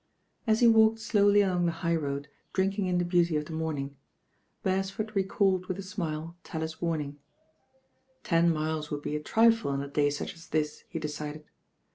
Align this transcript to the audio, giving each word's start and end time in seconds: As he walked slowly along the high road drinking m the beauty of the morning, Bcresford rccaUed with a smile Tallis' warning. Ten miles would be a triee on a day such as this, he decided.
As 0.47 0.61
he 0.61 0.67
walked 0.67 0.97
slowly 0.97 1.41
along 1.41 1.67
the 1.67 1.71
high 1.85 1.95
road 1.95 2.27
drinking 2.53 2.89
m 2.89 2.97
the 2.97 3.05
beauty 3.05 3.35
of 3.37 3.45
the 3.45 3.53
morning, 3.53 3.97
Bcresford 4.65 5.11
rccaUed 5.13 5.67
with 5.67 5.77
a 5.77 5.83
smile 5.83 6.35
Tallis' 6.43 6.81
warning. 6.81 7.19
Ten 8.23 8.49
miles 8.51 8.89
would 8.89 9.03
be 9.03 9.15
a 9.15 9.21
triee 9.21 9.63
on 9.63 9.79
a 9.83 9.87
day 9.87 10.09
such 10.09 10.33
as 10.33 10.47
this, 10.47 10.85
he 10.89 10.97
decided. 10.97 11.45